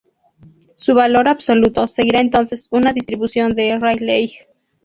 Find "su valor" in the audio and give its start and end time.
0.77-1.29